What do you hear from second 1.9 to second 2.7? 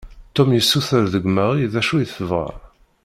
i tebɣa.